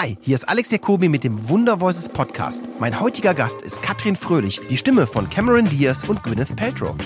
[0.00, 2.62] Hi, hier ist Alex Jacobi mit dem Wunder Voices Podcast.
[2.78, 6.96] Mein heutiger Gast ist Katrin Fröhlich, die Stimme von Cameron Diaz und Gwyneth Paltrow.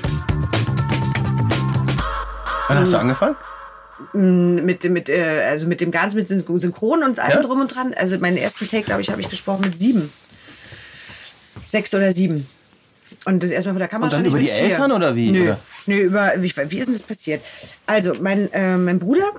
[2.69, 3.35] Wann hast du angefangen?
[4.13, 7.43] Mit, mit, äh, also mit dem Ganzen, mit Synchron und allem Ja?
[7.43, 7.95] drum und dran.
[7.97, 10.13] Also meinen ersten Take, glaube ich, habe ich gesprochen mit sieben.
[11.67, 12.47] Sechs oder sieben.
[13.25, 14.55] Und das erstmal vor der Kamera Und dann über die vier.
[14.55, 15.33] Eltern oder wie?
[15.33, 15.59] Nö, Oder?
[15.87, 17.43] nö über, wie, wie ist denn das passiert?
[17.87, 19.33] Also, mein, äh, mein Bruder,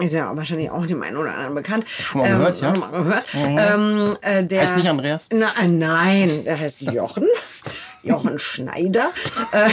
[0.00, 1.84] ist ja wahrscheinlich auch dem einen oder anderen bekannt.
[1.88, 2.70] Schon mal gehört, ja?
[2.70, 3.24] schon mal gehört.
[3.34, 5.28] Ähm, äh, der, Heißt nicht Andreas?
[5.32, 7.26] Na, äh, nein, der heißt Jochen.
[8.02, 9.12] Jochen Schneider.
[9.52, 9.70] Äh,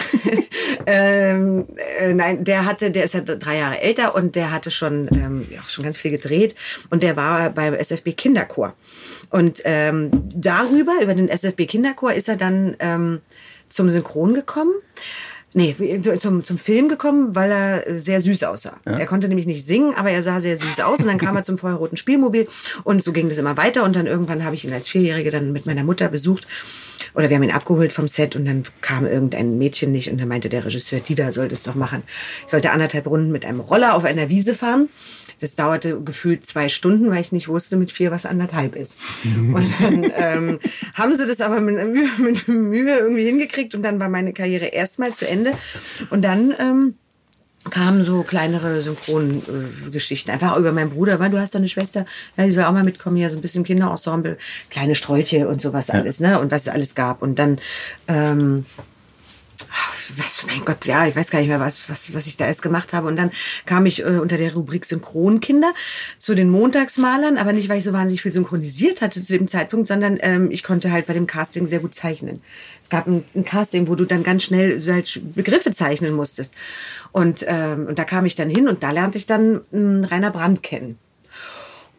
[0.86, 1.66] ähm,
[2.00, 5.48] äh, nein, der hatte, der ist ja drei Jahre älter und der hatte schon, ähm,
[5.50, 6.56] ja, schon ganz viel gedreht
[6.90, 8.74] und der war beim SFB Kinderchor.
[9.30, 13.22] Und ähm, darüber, über den SFB Kinderchor, ist er dann ähm,
[13.70, 14.74] zum Synchron gekommen.
[15.54, 15.76] Nee,
[16.20, 18.78] zum, zum Film gekommen, weil er äh, sehr süß aussah.
[18.86, 21.00] Er konnte nämlich nicht singen, aber er sah sehr süß aus.
[21.00, 22.48] Und dann kam er zum Feuerroten Spielmobil
[22.84, 23.84] und so ging das immer weiter.
[23.84, 26.48] Und dann irgendwann habe ich ihn als Vierjährige dann mit meiner Mutter besucht.
[27.14, 30.28] Oder wir haben ihn abgeholt vom Set und dann kam irgendein Mädchen nicht und dann
[30.28, 32.04] meinte der Regisseur, Dida soll das doch machen.
[32.46, 34.88] Ich sollte anderthalb Runden mit einem Roller auf einer Wiese fahren.
[35.42, 38.98] Das dauerte gefühlt zwei Stunden, weil ich nicht wusste mit vier, was anderthalb ist.
[39.26, 40.60] Und dann ähm,
[40.94, 44.68] haben sie das aber mit, Mühe- mit Mühe irgendwie hingekriegt und dann war meine Karriere
[44.68, 45.54] erstmal zu Ende.
[46.12, 46.96] Und dann ähm,
[47.70, 50.32] kamen so kleinere Synchrongeschichten.
[50.32, 52.06] Einfach über meinen Bruder, weil du hast doch eine Schwester,
[52.38, 54.38] ja, die soll auch mal mitkommen, hier so ein bisschen Kinderensemble,
[54.70, 56.40] kleine Strolche und sowas alles, ne?
[56.40, 57.22] Und was es alles gab.
[57.22, 57.60] Und dann,
[58.08, 58.66] ähm,
[60.18, 62.62] was, mein Gott, ja, ich weiß gar nicht mehr, was, was, was ich da erst
[62.62, 63.08] gemacht habe.
[63.08, 63.32] Und dann
[63.66, 65.74] kam ich äh, unter der Rubrik Synchronkinder
[66.18, 69.88] zu den Montagsmalern, aber nicht, weil ich so wahnsinnig viel synchronisiert hatte zu dem Zeitpunkt,
[69.88, 72.42] sondern ähm, ich konnte halt bei dem Casting sehr gut zeichnen.
[72.82, 76.54] Es gab ein, ein Casting, wo du dann ganz schnell halt Begriffe zeichnen musstest.
[77.12, 80.32] Und, ähm, und da kam ich dann hin und da lernte ich dann mh, Rainer
[80.32, 80.98] Brandt kennen.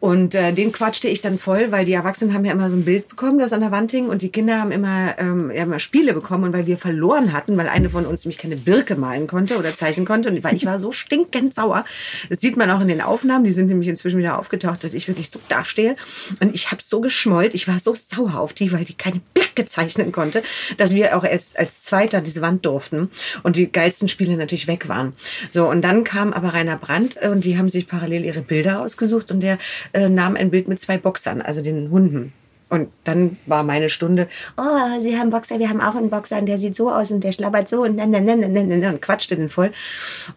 [0.03, 2.83] Und äh, den quatschte ich dann voll, weil die Erwachsenen haben ja immer so ein
[2.83, 5.79] Bild bekommen, das an der Wand hing, und die Kinder haben immer, ähm, ja, immer
[5.79, 6.43] Spiele bekommen.
[6.43, 9.73] Und weil wir verloren hatten, weil eine von uns nämlich keine Birke malen konnte oder
[9.73, 11.85] zeichnen konnte, und weil ich war so stinkend sauer.
[12.29, 15.07] Das sieht man auch in den Aufnahmen, die sind nämlich inzwischen wieder aufgetaucht, dass ich
[15.07, 15.95] wirklich so dastehe.
[16.41, 19.21] Und ich habe so geschmollt, ich war so sauer auf die, weil die keine
[19.53, 20.43] Birke zeichnen konnte,
[20.77, 23.09] dass wir auch als, als Zweiter diese Wand durften
[23.43, 25.13] und die geilsten Spiele natürlich weg waren.
[25.51, 28.81] So, und dann kam aber Rainer Brandt äh, und die haben sich parallel ihre Bilder
[28.81, 29.57] ausgesucht und der
[29.93, 32.33] äh, nahm ein Bild mit zwei Boxern, also den Hunden.
[32.69, 34.27] Und dann war meine Stunde,
[34.57, 37.23] oh, Sie haben Boxer, wir haben auch einen Boxer und der sieht so aus und
[37.23, 39.71] der schlabbert so und, dann, dann, dann, dann, dann, und quatschte den voll.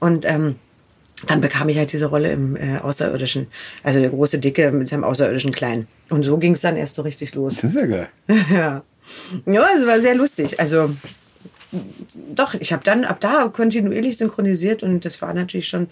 [0.00, 0.56] Und ähm,
[1.26, 3.46] dann bekam ich halt diese Rolle im äh, Außerirdischen,
[3.82, 5.86] also der große Dicke mit seinem Außerirdischen Klein.
[6.10, 7.54] Und so ging es dann erst so richtig los.
[7.56, 8.08] Das ist ja geil.
[8.52, 8.82] ja.
[9.46, 10.60] Ja, es war sehr lustig.
[10.60, 10.90] Also
[12.34, 15.88] doch, ich habe dann ab da kontinuierlich synchronisiert und das war natürlich schon,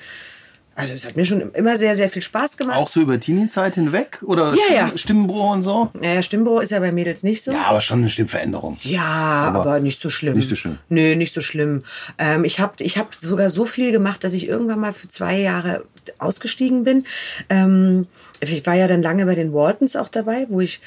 [0.76, 2.76] also es hat mir schon immer sehr, sehr viel Spaß gemacht.
[2.76, 4.20] Auch so über Teenie-Zeit hinweg?
[4.24, 4.86] Oder Ja, ja.
[4.88, 5.90] Stimm- Stimmbruch und so?
[6.00, 7.52] Naja, Stimmbruch ist ja bei Mädels nicht so.
[7.52, 8.78] Ja, aber schon eine Stimmveränderung.
[8.82, 10.34] Ja, aber, nicht so schlimm.
[10.36, 10.78] nicht so schlimm.
[10.88, 11.82] Nö, nicht so schlimm.
[12.18, 15.38] Ähm, ich habe ich hab sogar so viel gemacht, dass ich irgendwann mal für zwei
[15.38, 15.84] Jahre
[16.18, 17.04] ausgestiegen bin.
[17.50, 18.06] Ähm,
[18.40, 20.80] ich war ja dann lange bei den Waltons auch dabei, wo ich,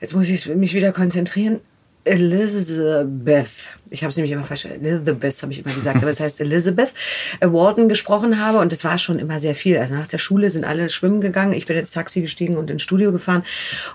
[0.00, 1.60] jetzt muss ich mich wieder konzentrieren,
[2.10, 6.40] Elizabeth, ich habe es nämlich immer falsch, Elizabeth habe ich immer gesagt, aber es heißt
[6.40, 6.92] Elizabeth,
[7.38, 8.58] äh, Walton gesprochen habe.
[8.58, 9.78] Und das war schon immer sehr viel.
[9.78, 12.82] Also nach der Schule sind alle schwimmen gegangen, ich bin ins Taxi gestiegen und ins
[12.82, 13.44] Studio gefahren.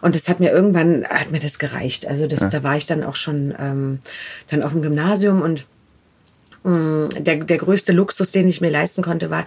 [0.01, 2.07] Und das hat mir irgendwann, hat mir das gereicht.
[2.07, 3.99] Also das, da war ich dann auch schon ähm,
[4.49, 5.65] dann auf dem Gymnasium und
[6.65, 9.45] der, der größte Luxus, den ich mir leisten konnte, war,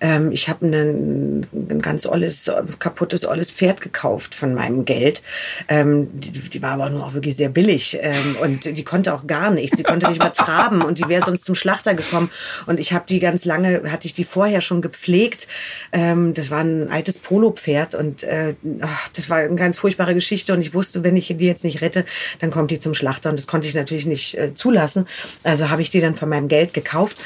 [0.00, 1.46] ähm, ich habe ein,
[1.80, 5.22] ganz olles, kaputtes, olles Pferd gekauft von meinem Geld.
[5.68, 9.26] Ähm, die, die war aber nur auch wirklich sehr billig ähm, und die konnte auch
[9.26, 9.76] gar nichts.
[9.78, 12.30] Die konnte nicht mal traben und die wäre sonst zum Schlachter gekommen.
[12.66, 15.48] Und ich habe die ganz lange, hatte ich die vorher schon gepflegt.
[15.92, 20.52] Ähm, das war ein altes Polopferd und äh, ach, das war eine ganz furchtbare Geschichte
[20.52, 22.04] und ich wusste, wenn ich die jetzt nicht rette,
[22.40, 25.06] dann kommt die zum Schlachter und das konnte ich natürlich nicht äh, zulassen.
[25.44, 27.16] Also habe ich die dann von meinem Geld gekauft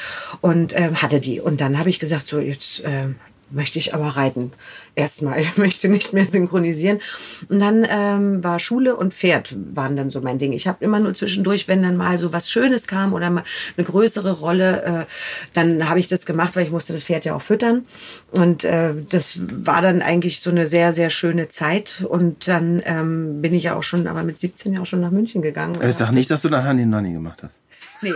[0.41, 1.39] und ähm, hatte die.
[1.39, 3.15] Und dann habe ich gesagt, so jetzt ähm,
[3.53, 4.51] möchte ich aber reiten.
[4.95, 6.99] Erstmal, ich möchte nicht mehr synchronisieren.
[7.49, 10.53] Und dann ähm, war Schule und Pferd waren dann so mein Ding.
[10.53, 13.43] Ich habe immer nur zwischendurch, wenn dann mal so was Schönes kam oder mal
[13.77, 15.05] eine größere Rolle, äh,
[15.53, 17.85] dann habe ich das gemacht, weil ich musste das Pferd ja auch füttern.
[18.31, 22.03] Und äh, das war dann eigentlich so eine sehr, sehr schöne Zeit.
[22.07, 25.11] Und dann ähm, bin ich ja auch schon, aber mit 17 ja auch schon nach
[25.11, 25.79] München gegangen.
[25.81, 27.59] Ich sag nicht, dass du dann Honey Nonny gemacht hast.
[28.01, 28.13] Nee,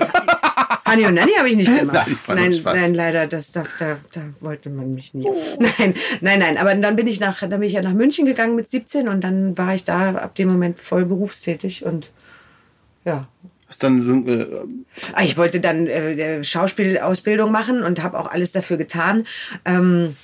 [0.88, 2.07] Hani und Nanny habe ich nicht gemacht.
[2.28, 5.28] Nein, nein, nein, leider, das, da, da, da wollte man mich nie.
[5.60, 6.57] Nein, nein, nein.
[6.57, 9.22] Aber dann bin ich nach, dann bin ich ja nach München gegangen mit 17 und
[9.24, 12.12] dann war ich da ab dem Moment voll berufstätig und
[13.06, 13.28] ja.
[13.69, 14.48] Hast dann so, äh,
[15.13, 19.28] Ah, Ich wollte dann äh, Schauspielausbildung machen und habe auch alles dafür getan.
[19.66, 20.16] Ähm,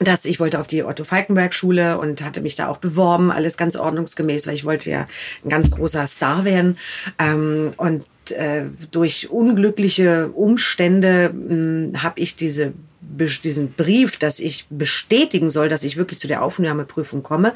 [0.00, 3.56] dass ich wollte auf die Otto Falkenberg Schule und hatte mich da auch beworben, alles
[3.56, 5.06] ganz ordnungsgemäß, weil ich wollte ja
[5.44, 6.78] ein ganz großer Star werden.
[7.18, 12.72] Ähm, und äh, durch unglückliche Umstände habe ich diese
[13.16, 17.54] diesen Brief, dass ich bestätigen soll, dass ich wirklich zu der Aufnahmeprüfung komme,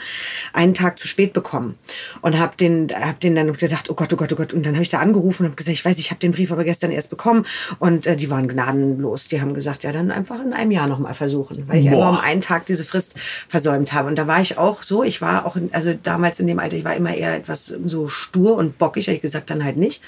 [0.52, 1.78] einen Tag zu spät bekommen
[2.20, 4.74] und habe den, hab den dann gedacht, oh Gott, oh Gott, oh Gott, und dann
[4.74, 6.90] habe ich da angerufen und habe gesagt, ich weiß, ich habe den Brief aber gestern
[6.90, 7.46] erst bekommen
[7.78, 9.28] und äh, die waren gnadenlos.
[9.28, 12.08] Die haben gesagt, ja, dann einfach in einem Jahr noch mal versuchen, weil ich Boah.
[12.08, 13.14] einfach um einen Tag diese Frist
[13.48, 14.08] versäumt habe.
[14.08, 16.76] Und da war ich auch so, ich war auch, in, also damals in dem Alter,
[16.76, 20.02] ich war immer eher etwas so stur und bockig, habe ich gesagt, dann halt nicht.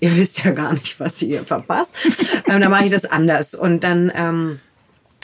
[0.00, 1.94] Ihr wisst ja gar nicht, was ihr verpasst.
[2.48, 4.60] ähm, dann mache ich das anders und dann ähm,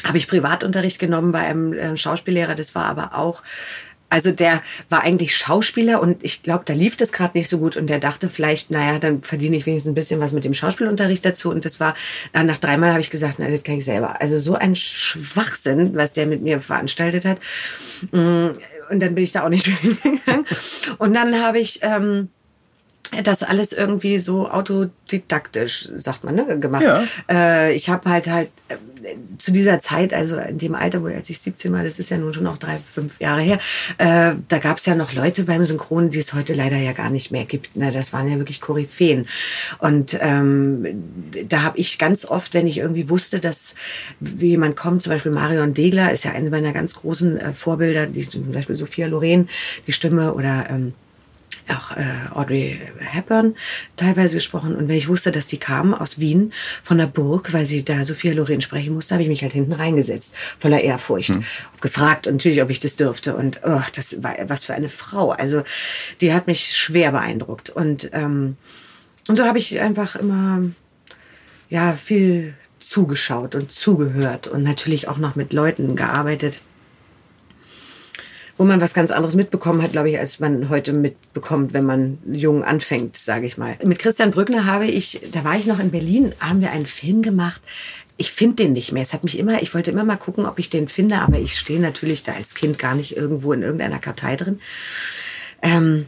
[0.05, 2.55] habe ich Privatunterricht genommen bei einem äh, Schauspiellehrer.
[2.55, 3.43] Das war aber auch
[4.15, 7.77] also der war eigentlich Schauspieler und ich glaube, da lief das gerade nicht so gut
[7.77, 11.25] und der dachte vielleicht, naja, dann verdiene ich wenigstens ein bisschen was mit dem Schauspielunterricht
[11.25, 11.51] dazu.
[11.51, 11.95] Und das war,
[12.33, 14.21] nach dreimal habe ich gesagt, na, das kann ich selber.
[14.21, 17.39] Also so ein Schwachsinn, was der mit mir veranstaltet hat.
[18.12, 18.50] Mm,
[18.89, 20.47] und dann bin ich da auch nicht gegangen.
[20.99, 21.81] Und dann habe ich...
[21.83, 22.29] Ähm,
[23.22, 26.82] das alles irgendwie so autodidaktisch, sagt man, ne, gemacht.
[26.82, 27.05] Ja.
[27.31, 28.76] Äh, ich habe halt halt äh,
[29.38, 32.19] zu dieser Zeit, also in dem Alter, wo als ich 17 war, das ist ja
[32.19, 33.58] nun schon auch drei, fünf Jahre her,
[33.99, 37.11] äh, da gab es ja noch Leute beim Synchron, die es heute leider ja gar
[37.11, 37.76] nicht mehr gibt.
[37.76, 37.93] Ne?
[37.93, 39.26] Das waren ja wirklich Koryphäen.
[39.78, 41.05] Und ähm,
[41.49, 43.75] da habe ich ganz oft, wenn ich irgendwie wusste, dass
[44.20, 48.28] jemand kommt, zum Beispiel Marion Degler ist ja eine meiner ganz großen äh, Vorbilder, die,
[48.28, 49.49] zum Beispiel Sophia Loren,
[49.87, 50.94] die Stimme oder ähm,
[51.69, 53.56] auch äh, Audrey Hepburn
[53.96, 54.75] teilweise gesprochen.
[54.75, 56.52] Und wenn ich wusste, dass die kamen aus Wien
[56.82, 59.72] von der Burg, weil sie da Sophia Loren sprechen musste, habe ich mich halt hinten
[59.72, 61.31] reingesetzt, voller Ehrfurcht.
[61.31, 61.44] Hm.
[61.81, 63.37] Gefragt natürlich, ob ich das dürfte.
[63.37, 65.31] Und oh, das war was für eine Frau.
[65.31, 65.62] Also
[66.20, 67.70] die hat mich schwer beeindruckt.
[67.70, 68.56] Und, ähm,
[69.28, 70.62] und so habe ich einfach immer
[71.70, 76.61] ja viel zugeschaut und zugehört und natürlich auch noch mit Leuten gearbeitet
[78.56, 82.19] wo man was ganz anderes mitbekommen hat, glaube ich, als man heute mitbekommt, wenn man
[82.31, 83.77] jung anfängt, sage ich mal.
[83.85, 87.23] Mit Christian Brückner habe ich, da war ich noch in Berlin, haben wir einen Film
[87.23, 87.61] gemacht.
[88.17, 89.03] Ich finde den nicht mehr.
[89.03, 91.59] Es hat mich immer, ich wollte immer mal gucken, ob ich den finde, aber ich
[91.59, 94.61] stehe natürlich da als Kind gar nicht irgendwo in irgendeiner Kartei drin.
[95.62, 96.07] Ähm,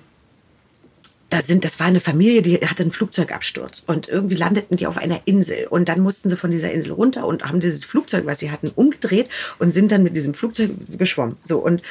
[1.30, 4.96] da sind, das war eine Familie, die hatte einen Flugzeugabsturz und irgendwie landeten die auf
[4.96, 8.38] einer Insel und dann mussten sie von dieser Insel runter und haben dieses Flugzeug, was
[8.38, 9.28] sie hatten, umgedreht
[9.58, 11.36] und sind dann mit diesem Flugzeug geschwommen.
[11.44, 11.82] So und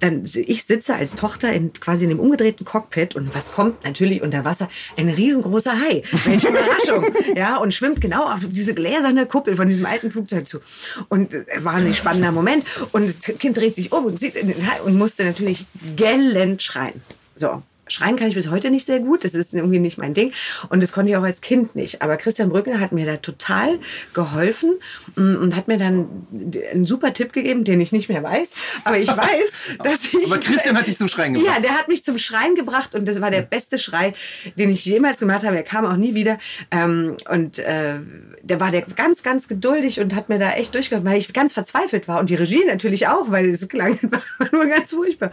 [0.00, 4.22] dann ich sitze als Tochter in quasi in dem umgedrehten Cockpit und was kommt natürlich
[4.22, 4.68] unter Wasser?
[4.96, 6.02] Ein riesengroßer Hai.
[6.24, 7.06] Welche Überraschung.
[7.36, 10.60] Ja und schwimmt genau auf diese gläserne Kuppel von diesem alten Flugzeug zu.
[11.08, 12.64] Und äh, war ein spannender Moment.
[12.92, 15.66] Und das Kind dreht sich um und sieht in den Hai und musste natürlich
[15.96, 17.00] gellend schreien.
[17.36, 19.24] So Schreien kann ich bis heute nicht sehr gut.
[19.24, 20.32] Das ist irgendwie nicht mein Ding.
[20.68, 22.00] Und das konnte ich auch als Kind nicht.
[22.00, 23.78] Aber Christian Brückner hat mir da total
[24.14, 24.78] geholfen
[25.16, 26.26] mm, und hat mir dann
[26.72, 28.52] einen super Tipp gegeben, den ich nicht mehr weiß.
[28.84, 29.52] Aber ich weiß,
[29.82, 30.24] dass ich.
[30.26, 31.56] Aber Christian hat dich zum Schreien gebracht.
[31.56, 34.12] Ja, der hat mich zum Schreien gebracht und das war der beste Schrei,
[34.56, 35.56] den ich jemals gemacht habe.
[35.56, 36.38] Er kam auch nie wieder.
[36.70, 37.98] Ähm, und äh,
[38.42, 41.52] der war der ganz, ganz geduldig und hat mir da echt durchgeholfen, weil ich ganz
[41.52, 42.20] verzweifelt war.
[42.20, 43.98] Und die Regie natürlich auch, weil es klang
[44.52, 45.32] nur ganz furchtbar.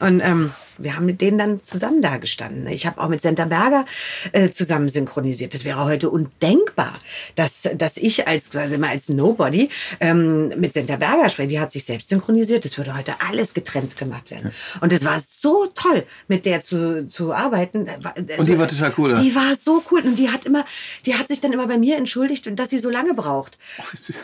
[0.00, 2.66] Und ähm, wir haben mit denen dann zusammen da gestanden.
[2.68, 3.84] Ich habe auch mit Senta Berger
[4.32, 5.54] äh, zusammen synchronisiert.
[5.54, 6.92] Das wäre heute undenkbar,
[7.34, 9.68] dass, dass ich als, also immer als Nobody
[10.00, 11.48] ähm, mit Senta Berger spreche.
[11.48, 12.64] Die hat sich selbst synchronisiert.
[12.64, 14.50] Das würde heute alles getrennt gemacht werden.
[14.80, 17.86] Und es war so toll, mit der zu, zu arbeiten.
[17.88, 19.14] Also, und die war total cool.
[19.22, 20.00] Die war so cool.
[20.00, 20.64] Und die hat immer,
[21.06, 23.58] die hat sich dann immer bei mir entschuldigt, dass sie so lange braucht.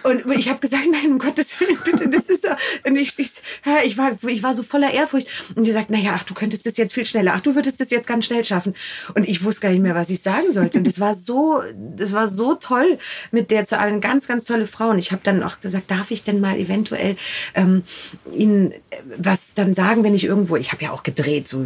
[0.04, 2.48] Oh, und ich habe gesagt, nein, um Gottes Willen, bitte, das ist so.
[2.84, 3.30] Und ich, ich,
[3.84, 5.26] ich, war, ich war so voller Ehrfurcht.
[5.54, 7.32] Und die sagt, naja, ach, du könntest das jetzt viel schneller.
[7.34, 8.74] Ach, du würdest das jetzt ganz schnell schaffen.
[9.14, 10.78] Und ich wusste gar nicht mehr, was ich sagen sollte.
[10.78, 11.60] Und das war so,
[11.96, 12.98] das war so toll
[13.32, 14.90] mit der zu allen ganz, ganz tolle Frau.
[14.90, 17.16] Und ich habe dann auch gesagt, darf ich denn mal eventuell
[17.54, 17.82] ähm,
[18.32, 18.72] Ihnen
[19.16, 21.64] was dann sagen, wenn ich irgendwo, ich habe ja auch gedreht, so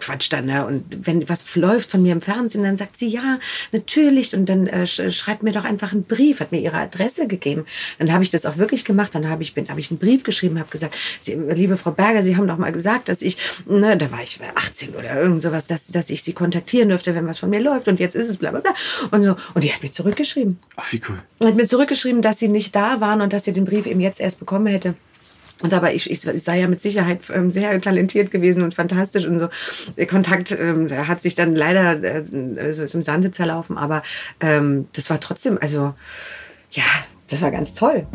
[0.00, 0.66] Quatsch dann, ne?
[0.66, 3.38] Und wenn was läuft von mir im Fernsehen, dann sagt sie, ja,
[3.72, 4.34] natürlich.
[4.34, 7.64] Und dann äh, schreibt mir doch einfach einen Brief, hat mir ihre Adresse gegeben.
[7.98, 9.14] Dann habe ich das auch wirklich gemacht.
[9.14, 12.22] Dann habe ich, bin, hab ich einen Brief geschrieben, habe gesagt, sie, liebe Frau Berger,
[12.22, 15.66] Sie haben doch mal gesagt, dass ich, ne, da war ich 18 oder irgend sowas,
[15.66, 18.36] dass, dass ich sie kontaktieren dürfte, wenn was von mir läuft und jetzt ist es
[18.36, 18.74] bla bla bla.
[19.10, 19.36] Und so.
[19.54, 20.58] Und die hat mir zurückgeschrieben.
[20.76, 21.18] Ach, wie cool.
[21.44, 24.20] Hat mir zurückgeschrieben, dass sie nicht da waren und dass sie den Brief eben jetzt
[24.20, 24.94] erst bekommen hätte.
[25.62, 29.38] Und aber ich, ich, sei ja mit Sicherheit ähm, sehr talentiert gewesen und fantastisch und
[29.38, 29.48] so.
[29.96, 34.02] Der Kontakt ähm, hat sich dann leider äh, so ist im Sande zerlaufen, aber
[34.40, 35.94] ähm, das war trotzdem, also
[36.70, 36.84] ja,
[37.28, 38.06] das war ganz toll.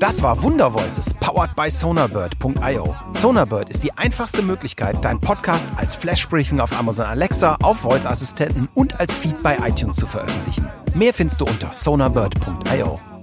[0.00, 2.94] Das war Wunder Voices, powered by Sonarbird.io.
[3.12, 8.98] Sonarbird ist die einfachste Möglichkeit, deinen Podcast als Flashbriefing auf Amazon Alexa, auf Voice-Assistenten und
[9.00, 10.68] als Feed bei iTunes zu veröffentlichen.
[10.94, 13.13] Mehr findest du unter sonarbird.io.